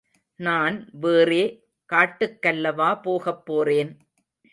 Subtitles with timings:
[0.39, 1.43] நான் வேறே
[1.89, 3.91] காட்டுக்கல்லவா போகப்போறேன்.